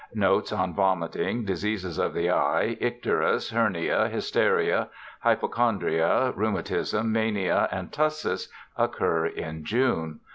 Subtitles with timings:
[0.15, 4.89] Notes on vomiting, diseases of the eye, icterus, hernia, hysteria,
[5.19, 10.21] hypo chondria, rheumatism, mania, and tussis occur in June.